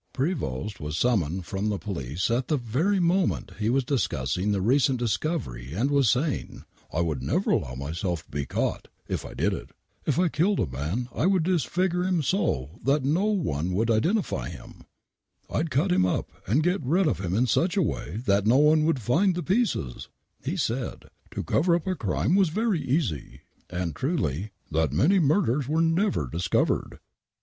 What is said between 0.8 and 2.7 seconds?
summoned from the police at the